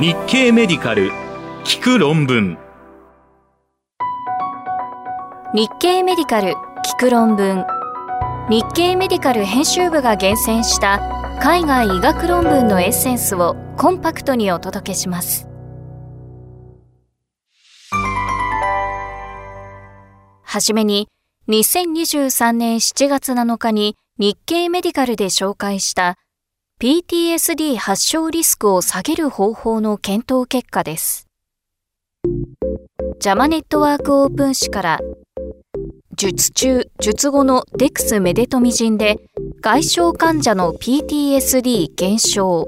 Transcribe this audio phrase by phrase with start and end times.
[0.00, 1.10] 日経メディカル
[1.64, 2.56] 聞く論文。
[5.54, 7.66] 日経メディカル聞く論文。
[8.48, 15.46] 日経メディカル編集部が厳選した海外医学論文のエッセンスをコンパクトにお届けします。
[20.42, 21.08] はじめに
[21.48, 26.16] 2023年7月7日に日経メディカルで紹介した
[26.82, 31.28] PTSD 発症リスクを下げる方法の検討結果です。
[33.20, 35.00] ジャマネットワークオープン誌から
[36.16, 39.20] 術中、術後のデクスメデトミジンで
[39.60, 42.66] 外傷患者の PTSD 減少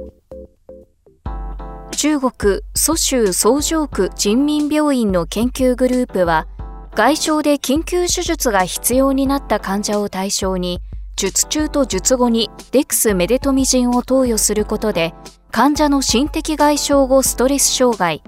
[1.97, 6.47] 中国蘇州総城区人民病院の研究グループは
[6.95, 10.78] 外傷で緊急手術が必要になった患者を対象に
[11.17, 15.15] 術中と術後にデクスメデトミジンを投与することで
[15.51, 18.23] 患者の心的外傷後ストレス障害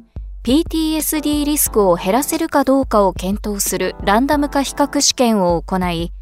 [0.44, 6.12] PTSD リスクを減らせるかどうかを検討するランダム化比較試験を行い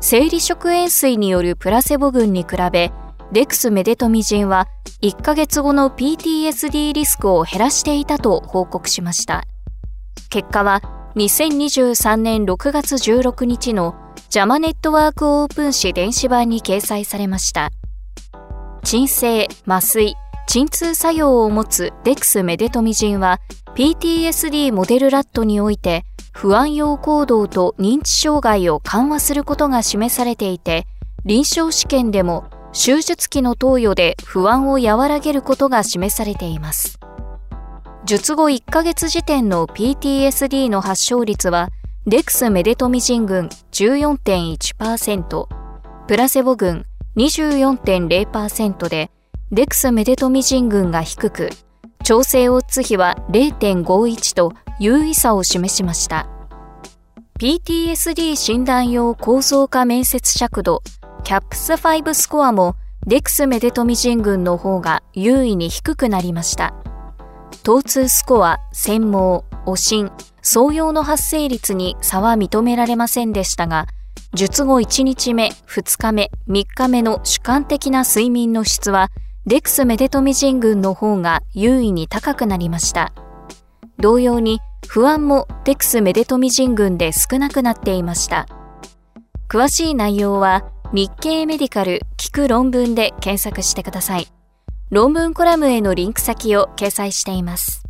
[0.00, 2.92] 生理食塩水によるプラセボ群に比べ
[3.32, 4.68] デクスメデトミジンは
[5.02, 9.42] 1ヶ月後の PTSD リスクを減らしていたと報告しました。
[10.30, 10.80] 結果は
[11.16, 17.70] 2023年6月16日のジャマネットワークオープン誌電子版に掲載されました。
[18.82, 20.16] 鎮静、麻酔、
[20.48, 23.40] 鎮痛作用を持つデクスメデトミジンは
[23.76, 30.86] PTSD モデルラットにおいて不安用行動と認知障害を緩和することが示されていて
[31.24, 36.98] 臨床試験でも手術器の投与で不安を和らげることが示されています。
[38.04, 41.70] 術後1ヶ月時点の PTSD の発症率は
[42.08, 45.48] デクスメデトミジン群14.1%、
[46.06, 49.10] プラセボ群24.0%で、
[49.50, 51.50] デクスメデトミジン群が低く、
[52.04, 56.28] 調整オッズ比は0.51と優位差を示しました。
[57.40, 60.84] PTSD 診断用構造化面接尺度、
[61.24, 66.72] キャップス5スコアもデクスメデトミジン群の方が優位に低くなりました。
[67.64, 70.12] 疼痛スコア、専門、おしん、
[70.46, 73.88] 創用の発生率に差は認められませんでしたが、
[74.32, 79.08] 術後1日目、2日目、3日目の主観的な睡眠の質は、
[79.44, 83.12] デクスメデトミジン群の方が優位に高くなりました。
[83.98, 88.46] 同様に、不安もデクスメデトミジン群で少なくなっていました。
[89.48, 94.28] 詳しい内容は、日経メディカル聞く論文で検索してください。
[94.90, 97.85] 論文コラムへのリンク先を掲載しています。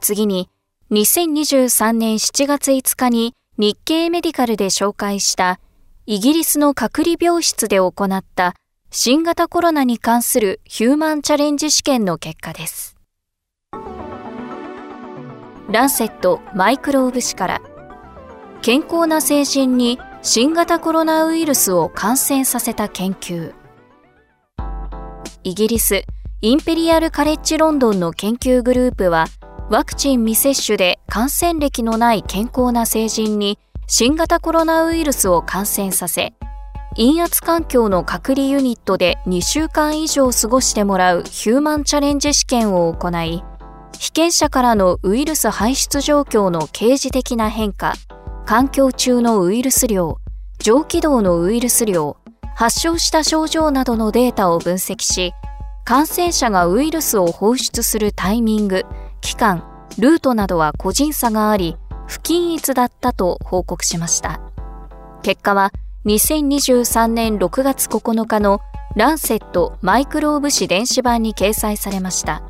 [0.00, 0.48] 次に、
[0.90, 5.60] 2023年7月5日に日経メディカルで紹介した
[6.06, 8.54] イギリスの隔離病室で行った
[8.90, 12.96] 新型コロナに関するヒューマンチャレンジ試験の結果です。
[15.70, 17.62] ランセットマイクローブ誌から
[18.60, 23.54] 健康な成人に新型コロナウイルスを感染させた研究
[25.44, 26.02] イギリス
[26.40, 29.26] インペリアルカレッジロンドンの研究グループは
[29.70, 36.34] ワクチン未接種で感染歴のない健康な成人に新型コロナウイルスを感染させ、
[36.96, 43.44] 陰圧環境の隔離ユニットで2週間以上過ごしてもらうヒューマンチャレンジ試験を行い、
[43.96, 47.94] 被験者からのウイルス排出状況の刑事的な変化、
[48.46, 50.18] 環境中のウイルス量、
[50.58, 52.16] 上気道のウイルス量、
[52.56, 55.32] 発症した症状などのデータを分析し、
[55.84, 58.84] 感染者がウイルスを放出するタイミング、
[59.20, 59.64] 期間、
[59.98, 61.76] ルートなどは個人差があり、
[62.06, 64.40] 不均一だったと報告しました。
[65.22, 65.72] 結果は
[66.06, 68.60] 2023年6月9日の
[68.96, 72.42] ランセットマイクローブ誌電子版に掲載されました。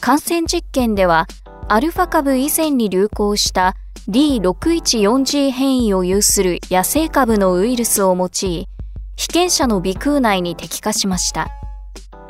[0.00, 1.26] 感染実験では、
[1.68, 3.74] アルファ株以前に流行した
[4.08, 8.68] D614G 変異を有する野生株のウイルスを用い、
[9.16, 11.50] 被験者の鼻腔内に摘化しました。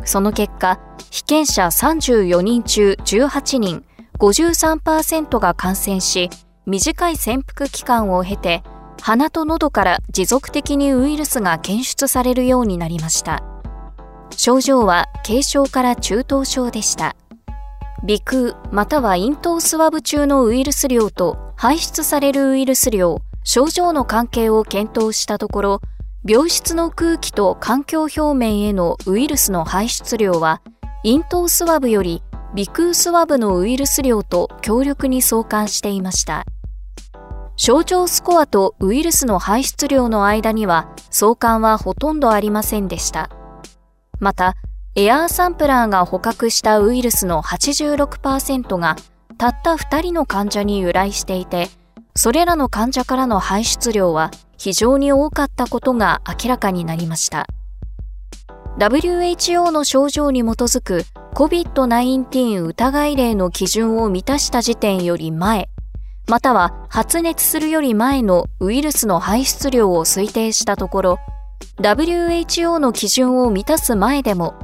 [0.04, 0.80] その結果、
[1.10, 3.84] 被験者34人中18人、
[4.18, 6.30] 53%が感染し、
[6.66, 8.62] 短い潜伏期間を経て、
[9.02, 13.42] 鼻と喉から持続的にウイルスが検出されるようになりました。
[14.36, 17.16] 症状は軽症から中等症でした。
[18.02, 25.80] 鼻腔または咽頭スワブ中のウイルス量と排出されるウイルス量、症状の関係を検討したところ、
[26.24, 30.60] 病室の空気と環境表面へのウイルスの排出量は、
[31.02, 32.22] 咽頭スワブより
[32.54, 36.44] 鼻腔スワブのウイルス量と強力に相関していました。
[37.56, 43.30] 症状スコアとウイルスの排出量の間には相関はほとんどありませんでした。
[44.18, 44.56] また、
[44.94, 48.96] エアーサンプラーが捕獲したウイルスの86%が
[49.38, 51.70] たった2人の患者に由来していて、
[52.14, 57.46] それらの患者からの排出量は非常に多かったことが明らかになりました。
[58.78, 65.68] WHO の症状に基づく COVID-19 疑い例の基準を満たした時点より前、
[66.28, 71.18] または発熱するより前のウイルスの排出量を推定したところ、
[71.80, 74.54] WHO の基準を満たす前でも、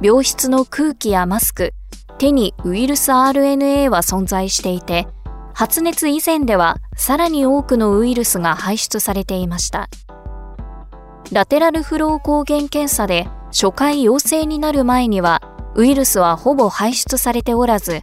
[0.00, 1.72] 病室の空気やマスク、
[2.18, 5.08] 手にウイルス RNA は存在していて、
[5.52, 9.88] 発熱以前ではさらに多くのウイルスが排出されていました。
[11.32, 13.26] ラテラルフロー抗原検査で
[13.58, 15.40] 初回陽性になる前には
[15.76, 18.02] ウイルスはほぼ排出されておらず、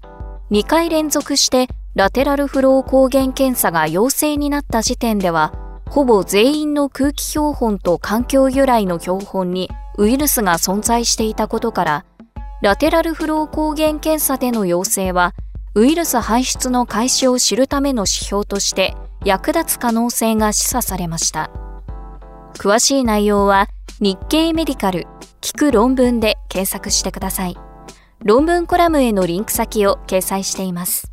[0.49, 5.53] 2回連続してラテラルフロー抗原検査が陽性になった時点では、
[5.87, 9.69] ほぼ全員の空気標本と環境由来の標本に
[9.99, 12.05] ウイルスが存在していたことから、
[12.63, 15.35] ラテラルフロー抗原検査での陽性は
[15.75, 21.51] ウイルス排出の開始を知るための指標として役立つ可能性が示唆されました。
[22.57, 23.67] 詳しい内容は
[23.99, 25.07] 日経メディカル
[25.41, 27.57] 聞く論文で検索してください。
[28.23, 31.11] 論文コラムへのリンク先を掲載しています。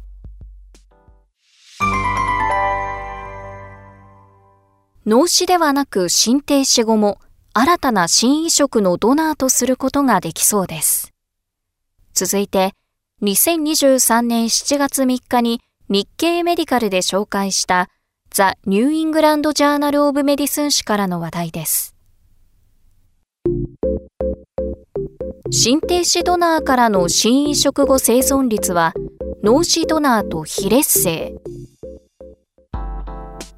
[5.05, 7.19] 脳死ではなく心停止後も
[7.53, 11.13] 新たな心移植のドナーとすることができそうです。
[12.15, 12.73] 続いて、
[13.23, 17.91] 2023年7月3日に日経メディカルで紹介した
[18.31, 22.00] The New England Journal of Medicine 誌からの話題です。
[25.53, 28.95] 心停止ドナーからの心移植後生存率は
[29.43, 31.35] 脳死ドナーと非劣勢。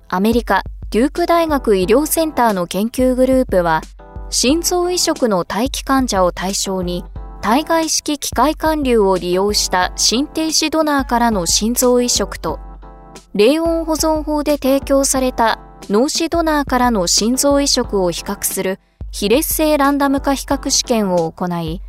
[0.09, 3.83] アメリカ・デューク大学医療センターの研究グループは
[4.31, 7.05] 心臓移植の待機患者を対象に
[7.43, 12.59] 体外式機械管流を利用した心停止ドナーからの心臓移植と、
[13.35, 15.59] 冷温保存法で提供された
[15.91, 18.79] 脳死ドナーからの心臓移植を比較する
[19.13, 21.83] 非劣性ランダム化比較試験を行い、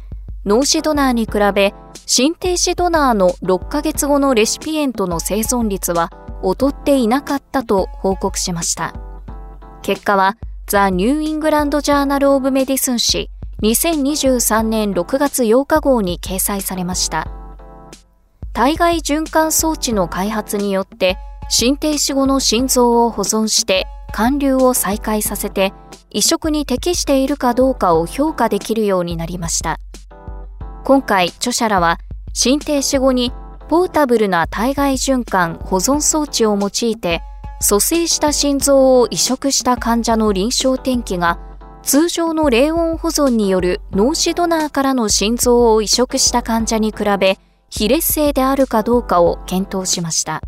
[0.46, 1.74] 脳死ドナーに比べ
[2.06, 6.12] 心停止ドナーの6ヶ月後のレシピエントの生存率は
[6.44, 8.94] 劣っていなかったと報告しました。
[9.82, 10.36] 結果は、
[10.68, 13.30] The New England Journal of Medicine 誌
[13.62, 17.30] 2023年6月8日号に掲載されました。
[18.52, 21.18] 体外循環装置の開発によって
[21.50, 25.74] 心停止後の心臓を保存して灌流を再開させて
[26.12, 29.80] 移植に適しているかどうかを評価できるようになりました。
[30.86, 31.98] 今回著者らは
[32.32, 33.34] 心停止後に
[33.68, 37.22] ポータブルな体外循環保存装置を用いて
[37.60, 41.40] 蘇生した心臓を移植した患者の臨床転機が
[41.84, 47.38] 通常の冷温保存による脳死ドナーからの心臓を移植した患者に比べ、
[47.70, 50.42] 非劣性であるかどうかを検討しました。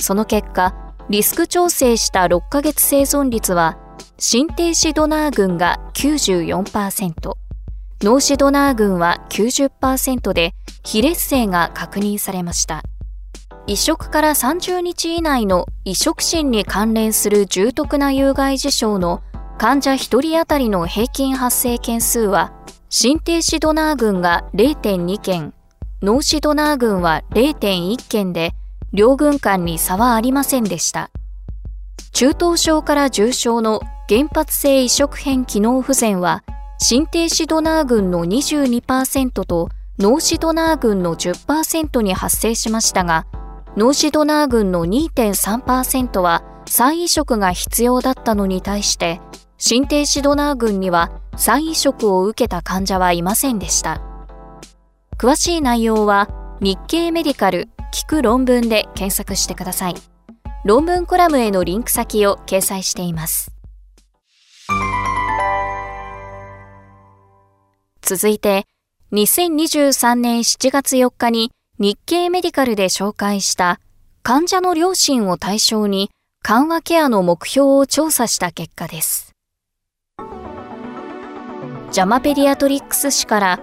[0.00, 3.78] その結果、リスク調整した6ヶ月生存率は、
[4.18, 7.34] 心停止ドナー群が94%、
[8.02, 10.52] 脳死ドナー群は90%で、
[10.84, 12.82] 非劣性が確認されました。
[13.68, 19.22] 移植から30日以内の移植心に関連する重篤な有害事象の
[19.58, 22.52] 患者1人当たりの平均発生件数は、
[22.88, 25.54] 心停止ドナー群が0.2件、
[26.02, 28.50] 脳死ドナー群は0.1件で、
[28.96, 31.10] 両軍間に差はありませんでした。
[32.12, 36.44] 中等症から重症の原発性移植変機能不全は、
[36.78, 43.26] 心停止ドナー群の22%と脳死ドナー群の10%に発生しましたが、
[43.76, 49.20] 脳死ドナー群の2.3%は再移植が必要だったのに対して、
[49.58, 54.00] 心停止ドナー群には再移植を受けた患者はいませんでした。
[55.18, 59.94] 詳しい内容は日経メディカル聞く論文で検索してください。
[60.66, 63.50] 論文コラムへのリンク先を掲載しています。
[68.02, 68.66] 続いて、
[69.12, 73.80] 2023年7月4日に日経メディカルで紹介した
[74.22, 76.10] 患者の両親を対象に
[76.42, 79.32] 緩和ケアの目標を調査した結果です。
[81.92, 83.60] ジャマペディアトリックス氏から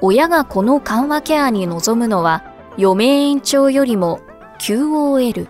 [0.00, 4.20] 親がこの緩和ケアに臨むのは余命延長よりも
[4.58, 5.48] QOL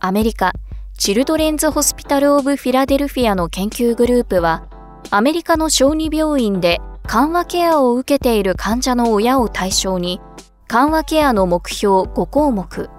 [0.00, 0.52] アメリカ
[0.98, 4.66] チルドレンズ・ホスピタル・オブ・フィラデルフィアの研究グループは
[5.10, 10.20] アメリカの小児病院で緩和ケアを受けている患者の親を対象に
[10.66, 12.90] 緩和ケアの目標5項目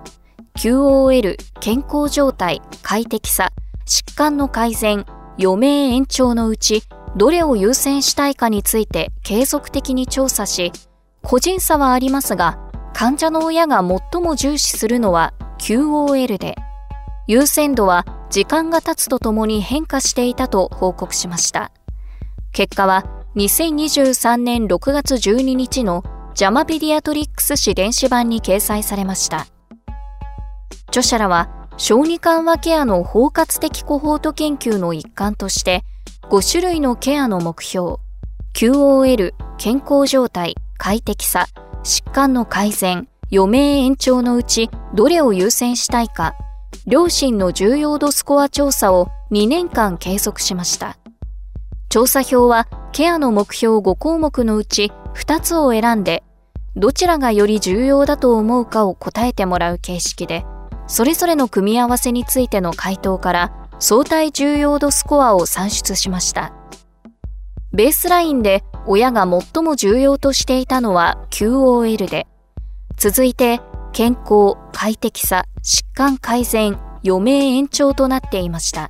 [0.56, 3.52] QOL 健康状態快適さ
[3.86, 5.06] 疾患の改善
[5.38, 6.84] 余命延長のうち
[7.18, 10.72] どれを優先したいかについて継続的に調査し、
[11.24, 12.58] 個人差はありますが、
[12.94, 16.56] 患者の親が最も重視するのは QOL で、
[17.28, 21.72] 優先度は時間が経つとともに変化していたと報告しました。
[22.52, 29.48] 結果は2023年6月12日のジャマペディアトリックス誌電子版に掲載されました。
[30.88, 35.84] 著者らは小児緩和ケアの包括的コホート研究の一環として
[36.24, 37.96] 5種類のケアの目標
[38.54, 41.46] QOL 健康状態快適さ
[41.84, 46.34] 疾患の改善余命延長のうちどれを優先したいか
[46.88, 50.98] 両親の重要度スコア調査を2年間継続しました
[51.90, 56.24] 調査表はケアの目標5項目のうち2つを選んで
[56.76, 60.46] どちらがより重要だと思うかを答えてもらう形式で
[60.88, 66.54] それぞれの組み合わせについての回答から相対重要度スコアを算出しました。
[67.74, 72.28] ベースラインで親が最も重要としていたのは QOL で、
[72.98, 73.62] 続いて
[73.94, 78.90] 健康、快適さ、疾患改善、余命延長となっていました。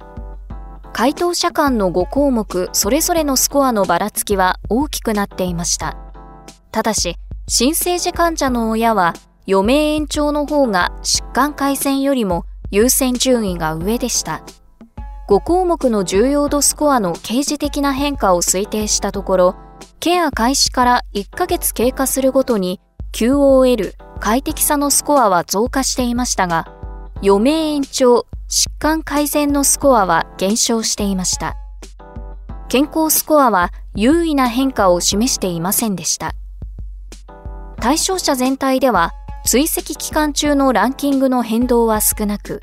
[0.93, 5.97] 回答者間の5項目それぞれのスコアのばらつきは大きくなっていました。
[6.71, 7.15] ただし、
[7.47, 9.13] 新生児患者の親は
[9.47, 14.43] 余命延長の方が疾患改善よりも優先順位が上でした。
[15.29, 19.55] 5項目の重要度スコアの刑事的な変化を推定したところ、
[19.99, 22.79] ケア開始から1ヶ月経過するごとに
[23.13, 26.71] QOL 快適さのスコアは増加していましたが、
[27.23, 31.55] 余命延長、疾患改善のスコアは減少していました。
[32.67, 36.33] 健康スコアは優位な変化を示していませんでした。
[37.79, 39.11] 対象者全体では
[39.43, 42.61] 追跡期間中のランキングの変動は少なく、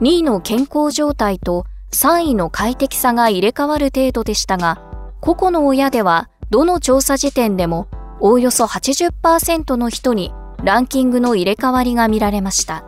[0.00, 4.80] 2位の健康状態と3位の快適さが入れ替わる程度でしたが、
[5.20, 7.86] 個々の親ではどの調査時点でも
[8.20, 10.32] おおよそ80%の人に
[10.64, 12.84] ランキングの入れ替わりが見られました。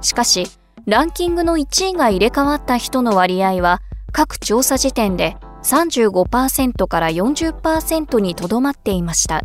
[0.00, 0.46] しかし、
[0.86, 3.82] ランキングの1位が入れ替わった人の割合は
[4.12, 9.42] 各調査時点で35%から40%にとどまっていました。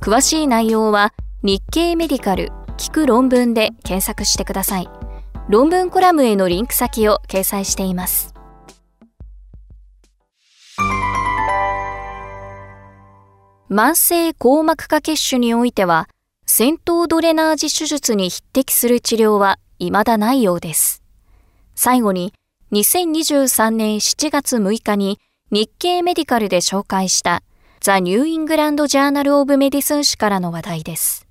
[0.00, 4.88] 詳しい内容は日経メディカル聞く論文で検索してください。
[5.48, 8.31] 論文コラムへのリンク先を掲載しています。
[13.72, 16.06] 慢性硬膜下血腫においては、
[16.44, 21.02] 先頭ドレナージ手術に匹敵する治療は未だないようです。
[21.74, 22.34] 最後に、
[22.72, 25.18] 2023年7月6日に
[25.50, 27.42] 日経メディカルで紹介した
[27.80, 31.26] ザ・ニューイングランド・ジャーナル・オブ・メディスン誌からの話題です。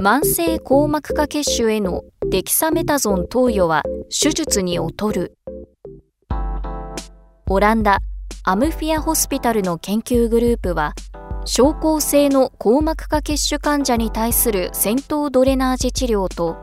[0.00, 5.38] 慢性硬膜下血腫へのデキサメタゾン投与は手術に劣る
[7.48, 8.00] オランダ
[8.44, 10.94] アムフィアホスピタルの研究グループは
[11.46, 16.56] 症候性の硬膜下血腫患者に対する穿頭ドレナージ治療と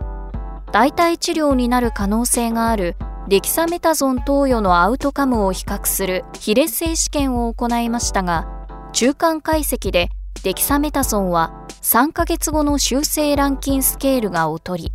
[0.71, 2.95] 代替治療になる可能性がある
[3.27, 8.47] デキサメタゾン投与のアウトカムを比較する非劣性試験を行いましたが
[8.93, 10.09] 中間解析で
[10.43, 14.91] デキサメタゾンは3ヶ月後の修正ランキンスケールが劣り、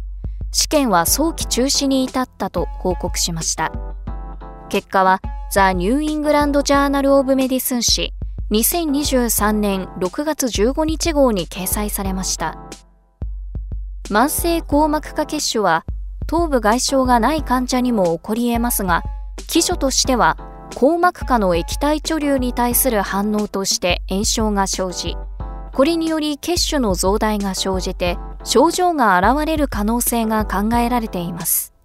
[0.52, 3.72] 試験は早期中止に至ったと報告しました。
[4.68, 8.12] 結果は、ザ・ニューイングランド・ジャーナル・オブ・メディスン誌
[8.50, 12.58] 2023年6月15日号に掲載されました。
[14.08, 15.84] 慢性硬膜下血腫は、
[16.26, 19.02] 頭部外傷がない患者にも起こり得ますが、
[19.46, 20.36] 基準としては、
[20.74, 25.16] 硬膜下の液体貯留に対する反応として炎症が生じ、
[25.72, 31.75] これにより血腫の増大が生じて症状が現れる可能性が考えられています。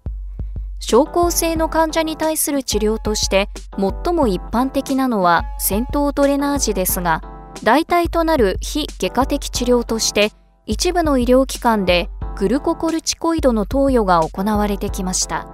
[0.82, 3.48] 症候性の患者に対する治療として
[3.78, 7.22] 最も一般的なのは戦闘ドレナージですが
[7.62, 10.32] 代替となる非外科的治療として
[10.66, 15.52] 一部の医療機関でグルココルチコイドの投与が行われてきました。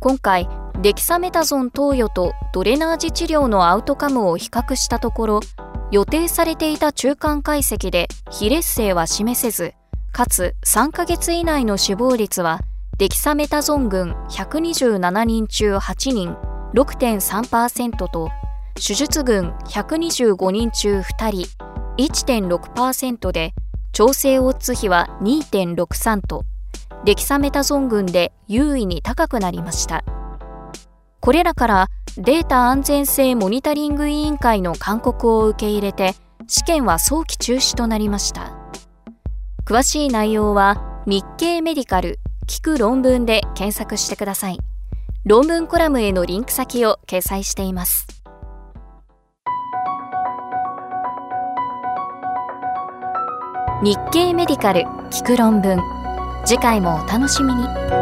[0.00, 0.48] 今回
[0.80, 5.40] デキサメタゾン投与とドレナージ治療のアウトカムを比較したところ
[5.92, 9.74] 予定されていた中間解析で非劣勢は示せず、
[10.10, 12.60] かつ3ヶ月以内の死亡率は
[13.02, 16.36] デキサメタゾン群127人中8人
[16.72, 18.30] 6.3%と
[18.76, 21.48] 手術群125人中2人
[21.98, 23.54] 1.6%で
[23.92, 26.44] 調整オッズ比は2.63と
[27.04, 30.04] デキサメタゾン群で優位に高くなりました。
[31.18, 36.14] これらからデータ安全性モニタリング委員会の勧告を受け入れて
[36.46, 38.56] 試験は早期中止となりました
[39.66, 42.20] 詳しい内容は日経メディカル
[42.52, 44.58] 聞く論文で検索してください。
[45.24, 48.06] 論文コラムへのリンク先を掲載しています。
[53.82, 55.80] 日経メディカル聞く論文。
[56.44, 58.01] 次回もお楽しみに。